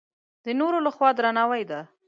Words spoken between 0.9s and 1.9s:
خوا درناوی ده.